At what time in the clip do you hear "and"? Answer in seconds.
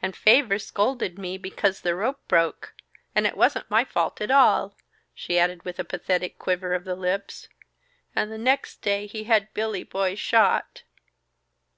0.00-0.14, 3.14-3.26, 8.16-8.32